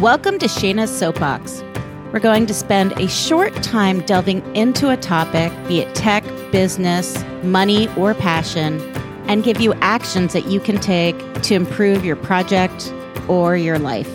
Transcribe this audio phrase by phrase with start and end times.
[0.00, 1.60] Welcome to Shayna's Soapbox.
[2.12, 7.20] We're going to spend a short time delving into a topic, be it tech, business,
[7.42, 8.80] money, or passion,
[9.26, 12.94] and give you actions that you can take to improve your project
[13.26, 14.06] or your life.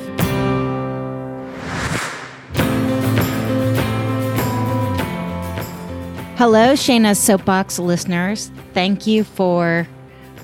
[6.37, 8.51] Hello, Shayna's Soapbox listeners.
[8.73, 9.85] Thank you for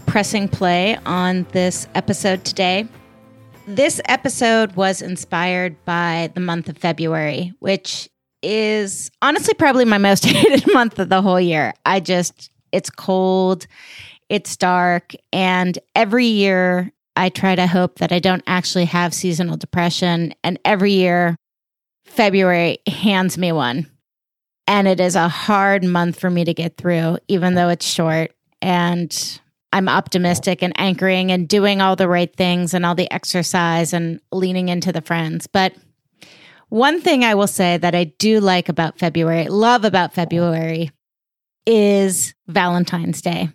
[0.06, 2.90] pressing play on this episode today.
[3.70, 8.10] This episode was inspired by the month of February, which
[8.42, 11.76] is honestly probably my most hated month of the whole year.
[11.86, 13.68] I just, it's cold,
[14.28, 19.56] it's dark, and every year I try to hope that I don't actually have seasonal
[19.56, 20.34] depression.
[20.44, 21.36] And every year,
[22.06, 23.86] February hands me one.
[24.66, 28.32] And it is a hard month for me to get through, even though it's short.
[28.64, 29.40] And
[29.72, 34.20] I'm optimistic and anchoring and doing all the right things and all the exercise and
[34.32, 35.48] leaning into the friends.
[35.48, 35.74] But
[36.70, 40.92] one thing I will say that I do like about February, love about February,
[41.66, 43.50] is Valentine's Day.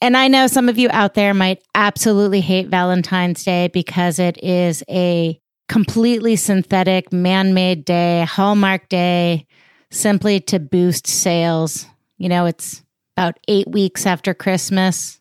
[0.00, 4.42] And I know some of you out there might absolutely hate Valentine's Day because it
[4.42, 9.46] is a completely synthetic, man made day, Hallmark day
[9.90, 11.86] simply to boost sales.
[12.18, 12.82] You know, it's
[13.16, 15.20] about eight weeks after Christmas.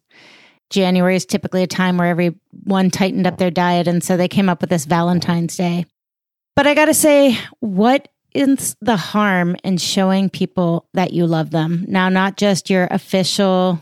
[0.73, 3.87] January is typically a time where everyone tightened up their diet.
[3.87, 5.85] And so they came up with this Valentine's Day.
[6.55, 11.51] But I got to say, what is the harm in showing people that you love
[11.51, 11.85] them?
[11.87, 13.79] Now, not just your official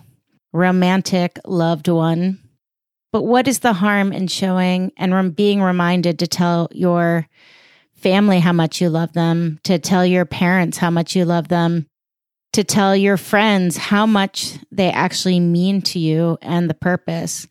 [0.51, 2.39] romantic loved one,
[3.13, 7.27] but what is the harm in showing and being reminded to tell your
[7.93, 11.87] family how much you love them, to tell your parents how much you love them,
[12.53, 17.47] to tell your friends how much they actually mean to you and the purpose.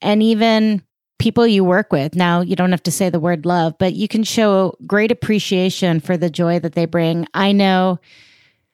[0.00, 0.82] And even
[1.18, 2.14] people you work with.
[2.14, 6.00] Now, you don't have to say the word love, but you can show great appreciation
[6.00, 7.26] for the joy that they bring.
[7.34, 7.98] I know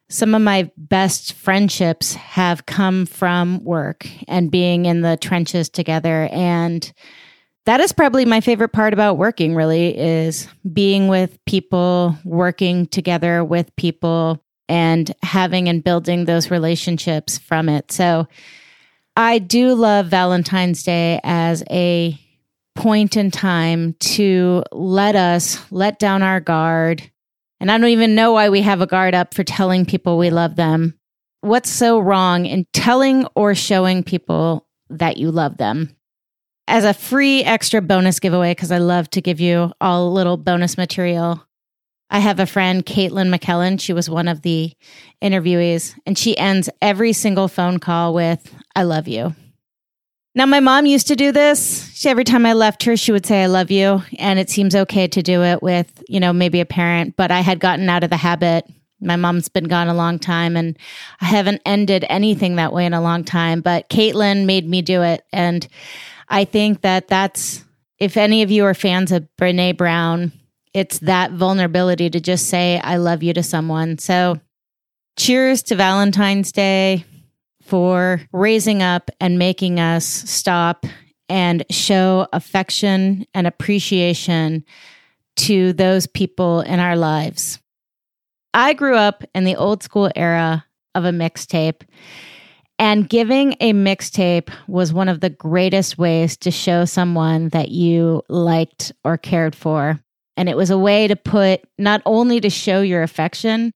[0.09, 6.29] some of my best friendships have come from work and being in the trenches together.
[6.33, 6.93] And
[7.67, 13.45] that is probably my favorite part about working really is being with people working together
[13.45, 17.91] with people and having and building those relationships from it.
[17.93, 18.27] So
[19.17, 22.19] i do love valentine's day as a
[22.77, 27.03] point in time to let us let down our guard.
[27.59, 30.31] And i don't even know why we have a guard up for telling people we
[30.31, 30.97] love them.
[31.41, 35.97] What's so wrong in telling or showing people that you love them?
[36.69, 40.77] As a free extra bonus giveaway, because I love to give you all little bonus
[40.77, 41.45] material,
[42.11, 43.81] I have a friend, Caitlin McKellen.
[43.81, 44.73] She was one of the
[45.23, 49.35] interviewees, and she ends every single phone call with, I love you.
[50.35, 51.91] Now, my mom used to do this.
[51.95, 54.03] She, every time I left her, she would say, I love you.
[54.19, 57.41] And it seems okay to do it with, you know, maybe a parent, but I
[57.41, 58.65] had gotten out of the habit.
[59.01, 60.79] My mom's been gone a long time and
[61.21, 65.03] I haven't ended anything that way in a long time, but Caitlin made me do
[65.03, 65.25] it.
[65.33, 65.67] And
[66.29, 67.65] I think that that's,
[67.99, 70.33] if any of you are fans of Brene Brown,
[70.75, 73.99] it's that vulnerability to just say, I love you to someone.
[73.99, 74.41] So,
[75.19, 77.05] cheers to Valentine's Day
[77.63, 80.87] for raising up and making us stop
[81.29, 84.65] and show affection and appreciation
[85.37, 87.61] to those people in our lives.
[88.53, 90.65] I grew up in the old school era
[90.95, 91.83] of a mixtape.
[92.79, 98.23] And giving a mixtape was one of the greatest ways to show someone that you
[98.29, 100.01] liked or cared for.
[100.41, 103.73] And it was a way to put not only to show your affection,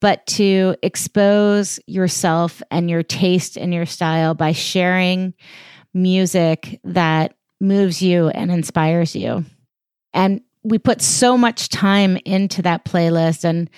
[0.00, 5.34] but to expose yourself and your taste and your style by sharing
[5.92, 9.44] music that moves you and inspires you.
[10.14, 13.68] And we put so much time into that playlist and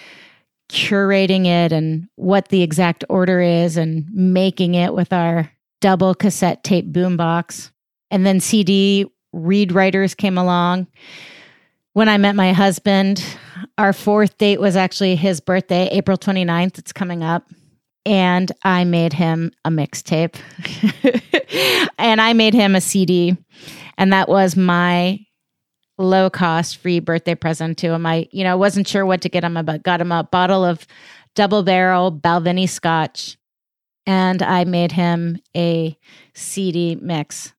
[0.70, 6.62] curating it and what the exact order is and making it with our double cassette
[6.62, 7.72] tape boombox.
[8.08, 10.86] And then CD read writers came along.
[12.00, 13.22] When I met my husband,
[13.76, 16.78] our fourth date was actually his birthday, April 29th.
[16.78, 17.46] It's coming up.
[18.06, 20.36] And I made him a mixtape
[21.98, 23.36] and I made him a CD.
[23.98, 25.18] And that was my
[25.98, 28.06] low cost free birthday present to him.
[28.06, 30.86] I, you know, wasn't sure what to get him, but got him a bottle of
[31.34, 33.36] double barrel Balvenie scotch.
[34.06, 35.98] And I made him a
[36.32, 37.52] CD mix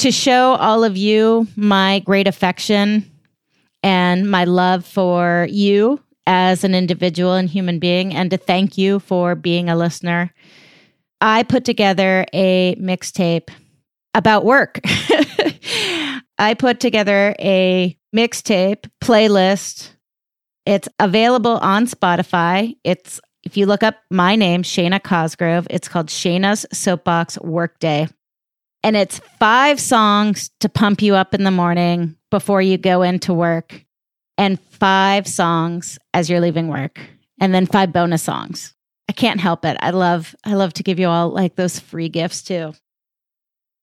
[0.00, 3.08] to show all of you my great affection
[3.82, 9.00] and my love for you as an individual and human being, and to thank you
[9.00, 10.32] for being a listener.
[11.20, 13.48] I put together a mixtape
[14.14, 14.80] about work.
[16.38, 19.90] I put together a mixtape playlist.
[20.66, 22.76] It's available on Spotify.
[22.84, 28.08] It's if you look up my name, Shayna Cosgrove, it's called Shayna's Soapbox Workday.
[28.82, 33.32] And it's five songs to pump you up in the morning before you go into
[33.32, 33.84] work,
[34.38, 36.98] and five songs as you're leaving work,
[37.40, 38.74] and then five bonus songs.
[39.08, 39.76] I can't help it.
[39.80, 42.72] I love I love to give you all like those free gifts too.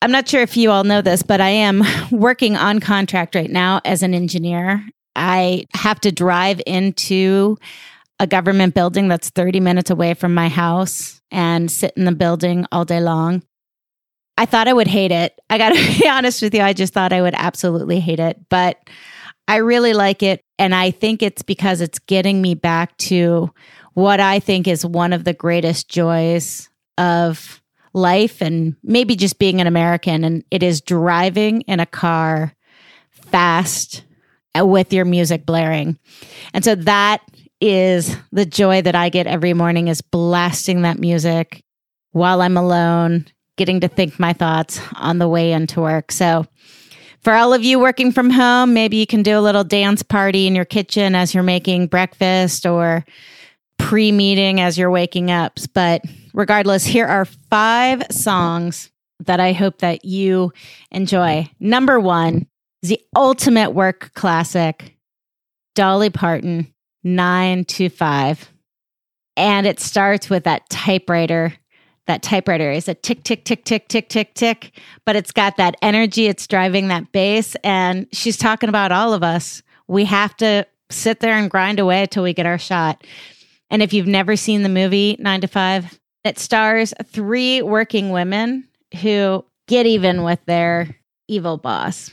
[0.01, 3.49] I'm not sure if you all know this, but I am working on contract right
[3.49, 4.83] now as an engineer.
[5.15, 7.57] I have to drive into
[8.19, 12.65] a government building that's 30 minutes away from my house and sit in the building
[12.71, 13.43] all day long.
[14.39, 15.37] I thought I would hate it.
[15.49, 16.61] I got to be honest with you.
[16.61, 18.79] I just thought I would absolutely hate it, but
[19.49, 20.45] I really like it.
[20.57, 23.51] And I think it's because it's getting me back to
[23.95, 27.61] what I think is one of the greatest joys of
[27.93, 30.23] life and maybe just being an American.
[30.23, 32.53] And it is driving in a car
[33.11, 34.05] fast
[34.57, 35.99] uh, with your music blaring.
[36.53, 37.21] And so that
[37.59, 41.61] is the joy that I get every morning is blasting that music
[42.11, 43.25] while I'm alone,
[43.59, 46.11] getting to think my thoughts on the way into work.
[46.11, 46.47] So
[47.21, 50.47] for all of you working from home, maybe you can do a little dance party
[50.47, 53.05] in your kitchen as you're making breakfast or
[53.77, 55.59] pre meeting as you're waking up.
[55.73, 56.01] But
[56.33, 58.89] regardless, here are five songs
[59.25, 60.53] that I hope that you
[60.91, 61.49] enjoy.
[61.59, 62.47] Number one
[62.81, 64.95] is the ultimate work classic,
[65.75, 66.73] Dolly Parton,
[67.03, 68.49] Nine to Five.
[69.35, 71.53] And it starts with that typewriter.
[72.09, 74.71] That typewriter is a tick, tick, tick, tick, tick, tick, tick,
[75.05, 76.25] but it's got that energy.
[76.25, 77.55] It's driving that bass.
[77.63, 79.61] And she's talking about all of us.
[79.87, 83.05] We have to sit there and grind away until we get our shot.
[83.69, 88.67] And if you've never seen the movie Nine to Five, it stars three working women
[89.03, 90.95] who get even with their
[91.27, 92.09] evil boss.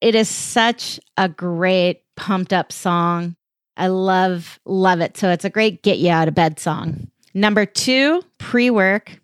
[0.00, 3.34] It is such a great pumped up song.
[3.76, 5.16] I love, love it.
[5.16, 7.10] So it's a great get you out of bed song.
[7.34, 9.20] Number two, pre work,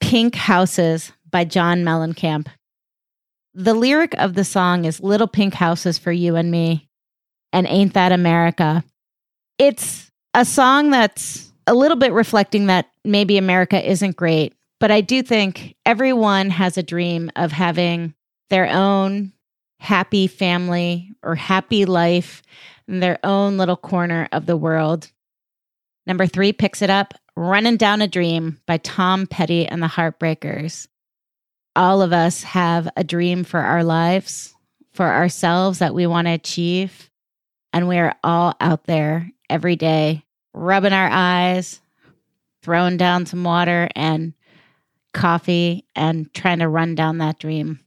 [0.00, 2.48] Pink Houses by John Mellencamp.
[3.54, 6.88] The lyric of the song is Little Pink Houses for You and Me,
[7.52, 8.84] and Ain't That America.
[9.58, 15.00] It's a song that's a little bit reflecting that maybe America isn't great, but I
[15.00, 18.14] do think everyone has a dream of having
[18.50, 19.32] their own
[19.80, 22.42] happy family or happy life
[22.86, 25.10] in their own little corner of the world.
[26.08, 30.88] Number three picks it up Running Down a Dream by Tom Petty and the Heartbreakers.
[31.76, 34.54] All of us have a dream for our lives,
[34.90, 37.10] for ourselves that we want to achieve.
[37.74, 40.24] And we are all out there every day
[40.54, 41.78] rubbing our eyes,
[42.62, 44.32] throwing down some water and
[45.12, 47.80] coffee, and trying to run down that dream.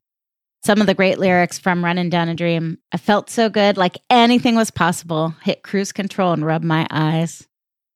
[0.64, 2.78] Some of the great lyrics from Running Down a Dream.
[2.92, 5.34] I felt so good, like anything was possible.
[5.42, 7.48] Hit cruise control and rub my eyes.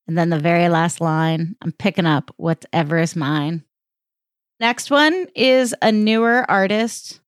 [0.08, 3.64] And then the very last line I'm picking up whatever is mine.
[4.60, 7.20] Next one is a newer artist,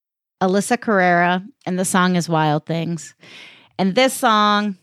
[0.41, 3.15] Alessia Cara, and the song is Wild Things.
[3.77, 4.77] And this song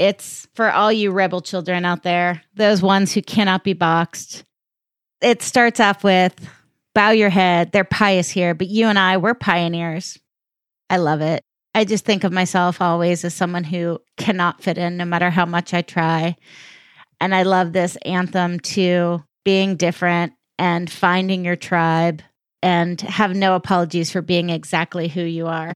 [0.00, 4.44] it's for all you rebel children out there, those ones who cannot be boxed.
[5.20, 6.48] It starts off with
[6.94, 7.72] bow your head.
[7.72, 10.18] They're pious here, but you and I, we're pioneers.
[10.88, 11.42] I love it.
[11.74, 15.44] I just think of myself always as someone who cannot fit in no matter how
[15.44, 16.36] much I try.
[17.20, 22.22] And I love this anthem to being different and finding your tribe
[22.62, 25.72] and have no apologies for being exactly who you are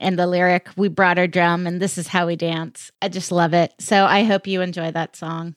[0.00, 2.90] and the lyric, We brought our drum and this is how we dance.
[3.00, 3.72] I just love it.
[3.78, 5.54] So I hope you enjoy that song.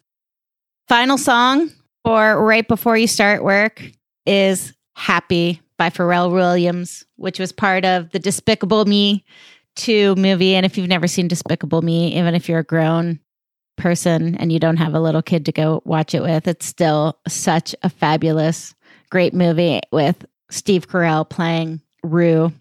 [0.87, 1.71] Final song
[2.03, 3.81] for right before you start work
[4.25, 9.23] is Happy by Pharrell Williams, which was part of the Despicable Me
[9.77, 10.55] 2 movie.
[10.55, 13.19] And if you've never seen Despicable Me, even if you're a grown
[13.77, 17.17] person and you don't have a little kid to go watch it with, it's still
[17.27, 18.75] such a fabulous,
[19.09, 22.51] great movie with Steve Carell playing Gru.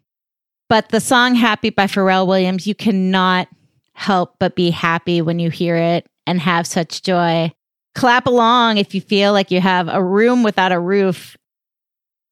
[0.69, 3.49] but the song Happy by Pharrell Williams, you cannot
[3.95, 7.53] help but be happy when you hear it and have such joy.
[7.95, 11.37] Clap along if you feel like you have a room without a roof.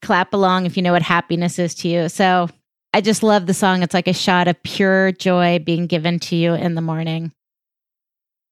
[0.00, 2.08] Clap along if you know what happiness is to you.
[2.08, 2.48] So
[2.94, 3.82] I just love the song.
[3.82, 7.32] It's like a shot of pure joy being given to you in the morning.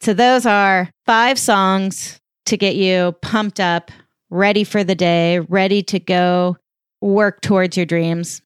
[0.01, 3.91] So those are five songs to get you pumped up,
[4.31, 6.57] ready for the day, ready to go
[7.01, 8.43] work towards your dreams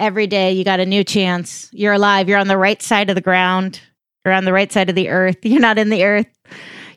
[0.00, 1.68] every day you got a new chance.
[1.72, 2.28] You're alive.
[2.28, 3.80] You're on the right side of the ground.
[4.24, 5.36] You're on the right side of the earth.
[5.42, 6.26] You're not in the earth.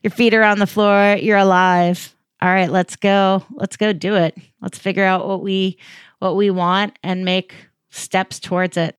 [0.02, 1.18] Your feet are on the floor.
[1.20, 2.16] You're alive.
[2.42, 3.46] All right, let's go.
[3.52, 4.36] Let's go do it.
[4.62, 5.78] Let's figure out what we
[6.20, 7.54] what we want and make
[7.92, 8.96] steps towards it.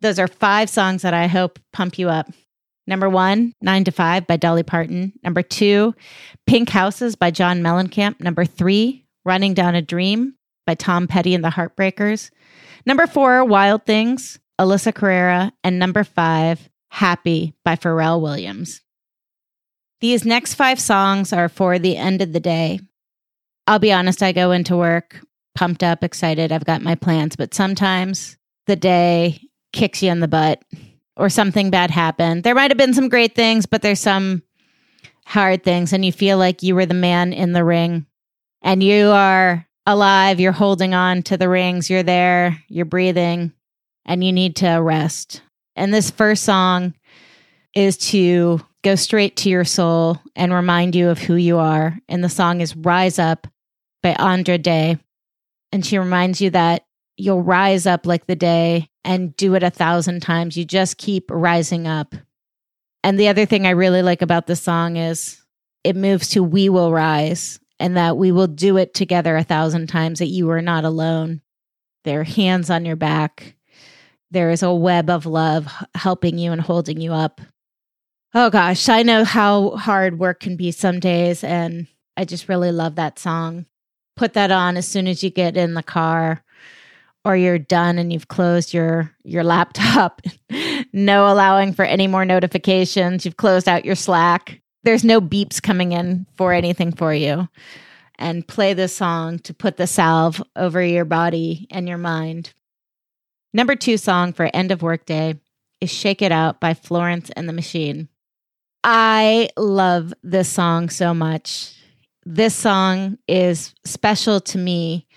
[0.00, 2.28] Those are five songs that I hope pump you up.
[2.86, 5.12] Number one, Nine to Five by Dolly Parton.
[5.22, 5.94] Number two,
[6.46, 8.20] Pink Houses by John Mellencamp.
[8.20, 10.34] Number three, Running Down a Dream
[10.66, 12.30] by Tom Petty and the Heartbreakers.
[12.84, 15.52] Number four, Wild Things, Alessia Cara.
[15.64, 18.80] And number five, Happy by Pharrell Williams.
[20.00, 22.80] These next five songs are for the end of the day.
[23.66, 25.20] I'll be honest, I go into work
[25.56, 26.52] pumped up, excited.
[26.52, 29.40] I've got my plans, but sometimes the day
[29.72, 30.62] kicks you in the butt
[31.16, 32.44] or something bad happened.
[32.44, 34.42] There might have been some great things, but there's some
[35.24, 38.06] hard things, and you feel like you were the man in the ring
[38.62, 40.40] and you are alive.
[40.40, 41.90] You're holding on to the rings.
[41.90, 43.52] You're there, you're breathing,
[44.04, 45.42] and you need to rest.
[45.74, 46.94] And this first song
[47.74, 51.98] is to go straight to your soul and remind you of who you are.
[52.08, 53.46] And the song is Rise Up
[54.02, 54.98] by Andra Day.
[55.72, 56.85] And she reminds you that
[57.16, 60.56] you'll rise up like the day and do it a thousand times.
[60.56, 62.14] You just keep rising up.
[63.02, 65.40] And the other thing I really like about the song is
[65.84, 69.86] it moves to We Will Rise and that we will do it together a thousand
[69.88, 71.42] times, that you are not alone.
[72.04, 73.54] There are hands on your back.
[74.30, 77.40] There is a web of love helping you and holding you up.
[78.34, 81.44] Oh gosh, I know how hard work can be some days.
[81.44, 83.66] And I just really love that song.
[84.16, 86.42] Put that on as soon as you get in the car
[87.26, 90.22] or you're done and you've closed your your laptop
[90.92, 93.24] no allowing for any more notifications.
[93.24, 94.60] You've closed out your slack.
[94.84, 97.48] There's no beeps coming in for anything for you.
[98.16, 102.54] And play this song to put the salve over your body and your mind.
[103.52, 105.38] Number two song for end of workday
[105.80, 108.08] is shake it out by florence and the machine.
[108.84, 111.74] I love this song so much.
[112.24, 115.08] This song is special to me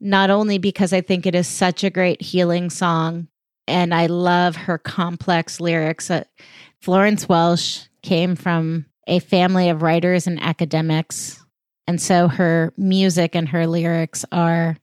[0.00, 3.28] not only because I think it is such a great healing song
[3.66, 6.10] and I love her complex lyrics.
[6.10, 6.24] Uh,
[6.80, 11.44] Florence Welch came from a family of writers and academics.
[11.86, 14.76] And so her music and her lyrics are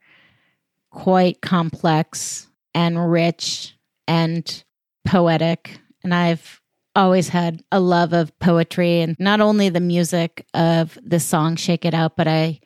[0.92, 3.76] quite complex and rich
[4.08, 4.64] and
[5.06, 5.80] poetic.
[6.04, 6.62] And I've
[6.96, 11.86] always had a love of poetry and not only the music of the song Shake
[11.86, 12.60] It Out, but I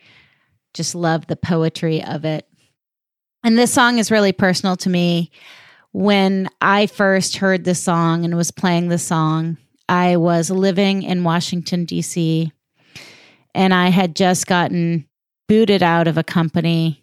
[0.74, 2.48] just love the poetry of it.
[3.44, 5.32] And this song is really personal to me.
[5.92, 9.58] When I first heard this song and was playing the song,
[9.90, 12.52] I was living in Washington, D.C.,
[13.56, 15.08] and I had just gotten
[15.48, 17.02] booted out of a company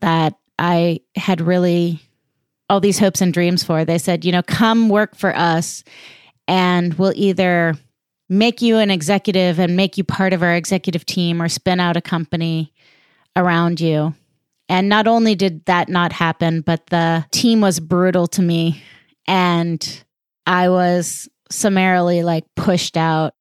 [0.00, 2.00] that I had really
[2.68, 3.84] all these hopes and dreams for.
[3.84, 5.84] They said, you know, come work for us
[6.46, 7.76] and we'll either
[8.28, 11.96] make you an executive and make you part of our executive team or spin out
[11.96, 12.72] a company
[13.36, 14.14] around you.
[14.68, 18.82] And not only did that not happen, but the team was brutal to me.
[19.26, 20.04] And
[20.46, 23.32] I was summarily like pushed out.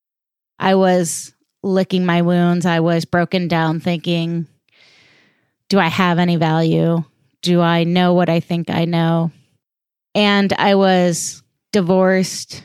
[0.59, 2.65] I was licking my wounds.
[2.65, 4.47] I was broken down thinking,
[5.69, 7.03] do I have any value?
[7.41, 9.31] Do I know what I think I know?
[10.15, 12.63] And I was divorced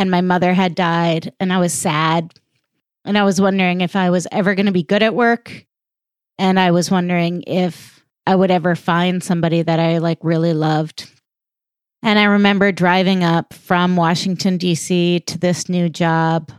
[0.00, 2.32] and my mother had died and I was sad.
[3.04, 5.66] And I was wondering if I was ever going to be good at work.
[6.38, 11.06] And I was wondering if I would ever find somebody that I like really loved.
[12.02, 15.20] And I remember driving up from Washington, D.C.
[15.20, 16.50] to this new job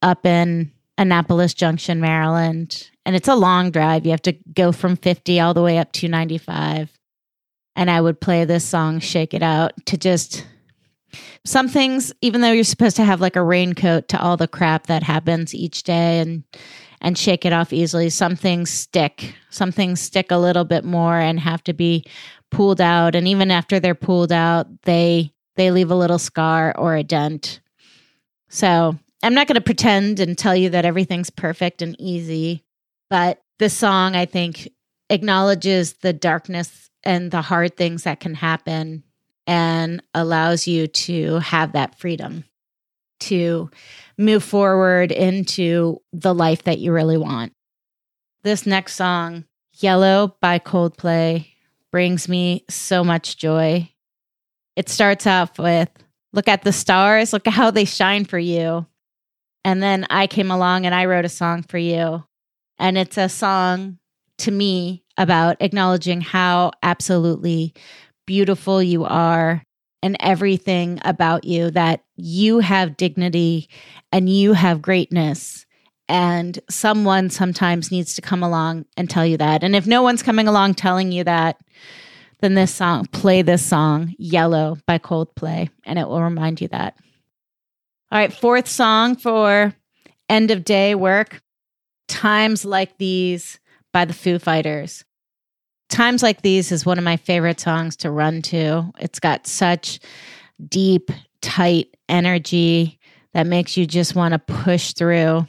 [0.00, 2.88] up in Annapolis Junction, Maryland.
[3.04, 4.04] And it's a long drive.
[4.04, 6.92] You have to go from 50 all the way up to 95.
[7.74, 10.46] And I would play this song, Shake It Out, to just
[11.44, 14.86] some things, even though you're supposed to have like a raincoat to all the crap
[14.86, 16.44] that happens each day and
[17.00, 19.34] and shake it off easily, some things stick.
[19.50, 22.04] Some things stick a little bit more and have to be
[22.50, 23.14] pulled out.
[23.14, 27.60] And even after they're pulled out, they they leave a little scar or a dent.
[28.48, 32.64] So I'm not going to pretend and tell you that everything's perfect and easy,
[33.10, 34.70] but this song I think
[35.10, 39.04] acknowledges the darkness and the hard things that can happen
[39.46, 42.44] and allows you to have that freedom
[43.20, 43.70] to
[44.18, 47.52] move forward into the life that you really want.
[48.42, 51.46] This next song, Yellow by Coldplay,
[51.90, 53.90] brings me so much joy.
[54.76, 55.88] It starts off with
[56.34, 58.86] Look at the stars, look at how they shine for you.
[59.64, 62.24] And then I came along and I wrote a song for you.
[62.76, 63.98] And it's a song
[64.38, 67.72] to me about acknowledging how absolutely
[68.26, 69.62] beautiful you are
[70.02, 73.68] and everything about you, that you have dignity
[74.12, 75.64] and you have greatness.
[76.08, 79.64] And someone sometimes needs to come along and tell you that.
[79.64, 81.58] And if no one's coming along telling you that,
[82.40, 86.94] then this song, play this song, Yellow by Coldplay, and it will remind you that.
[88.12, 89.74] All right, fourth song for
[90.28, 91.40] end of day work
[92.06, 93.58] Times Like These
[93.92, 95.04] by the Foo Fighters.
[95.94, 98.90] Times Like These is one of my favorite songs to run to.
[98.98, 100.00] It's got such
[100.68, 102.98] deep, tight energy
[103.32, 105.46] that makes you just want to push through.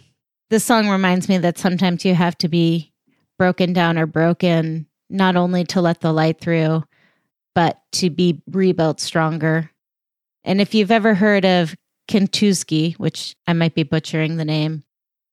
[0.52, 2.94] This song reminds me that sometimes you have to be
[3.40, 6.84] broken down or broken, not only to let the light through,
[7.56, 9.72] but to be rebuilt stronger.
[10.44, 11.76] And if you've ever heard of
[12.08, 14.84] Kintsugi, which I might be butchering the name,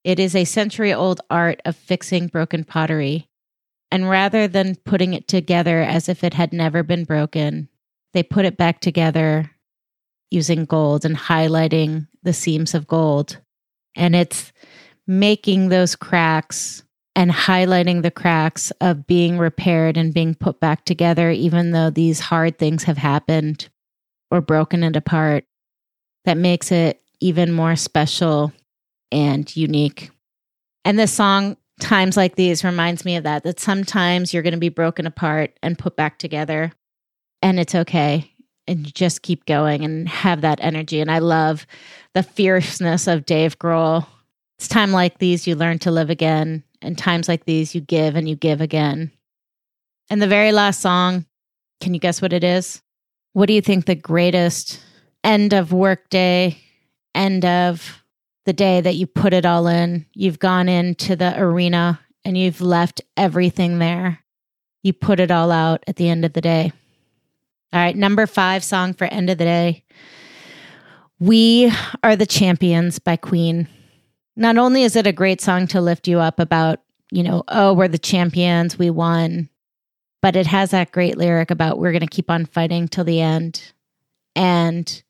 [0.05, 3.29] it is a century old art of fixing broken pottery.
[3.93, 7.69] And rather than putting it together as if it had never been broken,
[8.15, 9.51] they put it back together
[10.31, 13.37] using gold and highlighting the seams of gold.
[13.95, 14.51] And it's
[15.07, 16.83] making those cracks
[17.15, 22.19] and highlighting the cracks of being repaired and being put back together, even though these
[22.19, 23.69] hard things have happened
[24.31, 25.45] or broken it apart,
[26.25, 28.55] that makes it even more special
[29.11, 30.11] and unique.
[30.87, 34.59] And this song, Times Like These, reminds me of that, that sometimes you're going to
[34.59, 36.73] be broken apart and put back together,
[37.43, 38.31] and it's okay.
[38.69, 41.01] And you just keep going and have that energy.
[41.01, 41.67] And I love
[42.15, 44.07] the fierceness of Dave Grohl.
[44.59, 48.15] It's time like these you learn to live again and times like these, you give
[48.15, 49.11] and you give again.
[50.09, 51.27] And the very last song,
[51.81, 52.81] can you guess what it is?
[53.33, 54.81] What do you think the greatest
[55.25, 56.59] end of work day,
[57.13, 58.02] end of
[58.45, 60.07] the day that you put it all in?
[60.15, 64.21] You've gone into the arena and you've left everything there.
[64.83, 66.73] You put it all out at the end of the day.
[67.73, 69.85] All right, number five song for end of the day.
[71.19, 71.73] We
[72.03, 73.69] Are the Champions by Queen.
[74.35, 76.81] Not only is it a great song to lift you up about,
[77.11, 79.49] you know, oh, we're the champions, we won,
[80.21, 83.21] but it has that great lyric about we're going to keep on fighting till the
[83.21, 83.73] end.
[84.35, 85.03] And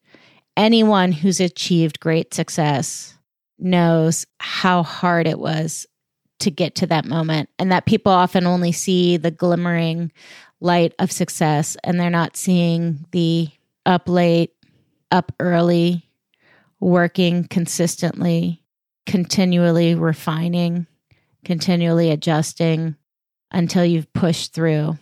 [0.57, 3.17] anyone who's achieved great success
[3.63, 5.87] knows how hard it was
[6.41, 10.11] to get to that moment and that people often only see the glimmering
[10.61, 13.49] light of success and they're not seeing the
[13.87, 14.53] up late,
[15.11, 16.09] up early,
[16.81, 18.63] working consistently
[19.07, 20.87] continually refining,
[21.45, 22.97] continually adjusting
[23.51, 24.99] until you've pushed through.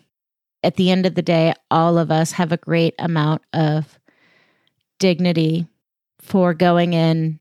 [0.63, 3.99] At the end of the day, all of us have a great amount of
[4.99, 5.67] dignity
[6.21, 7.41] for going in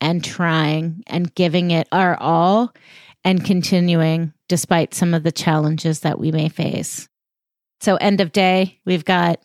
[0.00, 2.72] and trying and giving it our all
[3.24, 7.08] and continuing despite some of the challenges that we may face.
[7.80, 9.40] So, end of day, we've got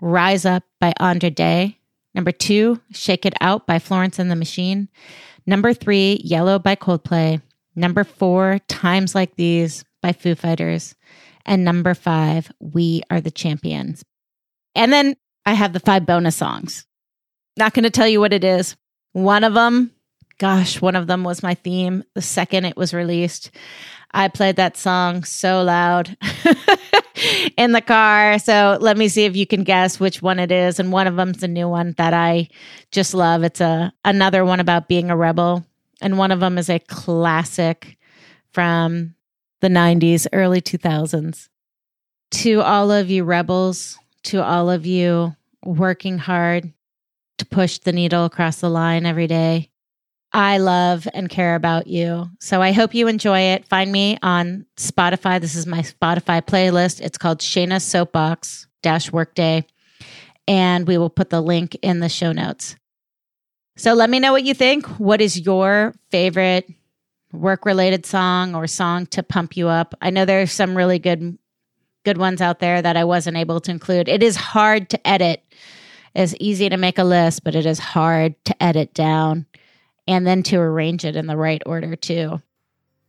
[0.00, 1.78] Rise Up by Andra Day.
[2.14, 4.88] Number two, Shake It Out by Florence and the Machine.
[5.46, 7.40] Number three, Yellow by Coldplay.
[7.76, 10.94] Number four, Times Like These by Foo Fighters.
[11.46, 14.04] And number five, We Are the Champions.
[14.74, 16.86] And then I have the five bonus songs.
[17.56, 18.76] Not going to tell you what it is.
[19.18, 19.90] One of them,
[20.38, 22.04] gosh, one of them was my theme.
[22.14, 23.50] The second it was released,
[24.12, 26.16] I played that song so loud
[27.56, 28.38] in the car.
[28.38, 30.78] So let me see if you can guess which one it is.
[30.78, 32.48] And one of them's a new one that I
[32.92, 33.42] just love.
[33.42, 35.66] It's a another one about being a rebel,
[36.00, 37.98] and one of them is a classic
[38.52, 39.16] from
[39.58, 41.48] the 90s, early 2000s.
[42.30, 46.72] To all of you rebels, to all of you working hard
[47.50, 49.70] push the needle across the line every day.
[50.32, 52.28] I love and care about you.
[52.40, 53.66] So I hope you enjoy it.
[53.66, 55.40] Find me on Spotify.
[55.40, 57.00] This is my Spotify playlist.
[57.00, 59.66] It's called Shayna Soapbox Dash Workday.
[60.46, 62.76] And we will put the link in the show notes.
[63.76, 64.86] So let me know what you think.
[64.98, 66.68] What is your favorite
[67.32, 69.94] work related song or song to pump you up?
[70.02, 71.38] I know there's some really good
[72.04, 74.08] good ones out there that I wasn't able to include.
[74.08, 75.42] It is hard to edit.
[76.14, 79.46] It's easy to make a list, but it is hard to edit down
[80.06, 82.40] and then to arrange it in the right order too.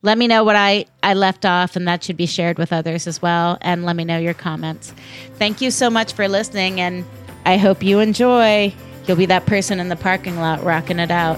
[0.01, 3.05] Let me know what I, I left off, and that should be shared with others
[3.05, 3.57] as well.
[3.61, 4.93] And let me know your comments.
[5.35, 7.05] Thank you so much for listening, and
[7.45, 8.73] I hope you enjoy.
[9.07, 11.37] You'll be that person in the parking lot rocking it out.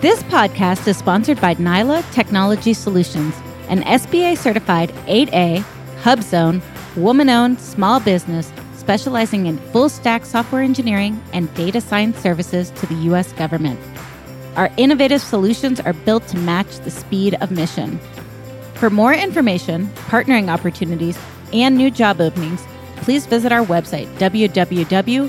[0.00, 3.34] This podcast is sponsored by Nyla Technology Solutions,
[3.68, 5.64] an SBA certified 8A
[6.02, 6.62] HubZone
[6.98, 12.86] woman owned small business specializing in full stack software engineering and data science services to
[12.86, 13.32] the U.S.
[13.34, 13.78] government.
[14.56, 17.98] Our innovative solutions are built to match the speed of mission.
[18.74, 21.18] For more information, partnering opportunities,
[21.52, 22.64] and new job openings,
[22.96, 25.28] please visit our website, www.nyla.io.